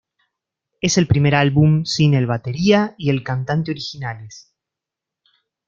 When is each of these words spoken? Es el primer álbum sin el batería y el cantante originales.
Es 0.81 0.97
el 0.97 1.05
primer 1.05 1.35
álbum 1.35 1.85
sin 1.85 2.15
el 2.15 2.25
batería 2.25 2.95
y 2.97 3.11
el 3.11 3.21
cantante 3.23 3.69
originales. 3.69 4.51